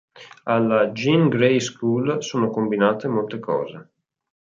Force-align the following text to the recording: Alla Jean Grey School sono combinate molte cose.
Alla 0.45 0.93
Jean 0.93 1.29
Grey 1.29 1.59
School 1.59 2.23
sono 2.23 2.49
combinate 2.49 3.07
molte 3.07 3.37
cose. 3.37 3.89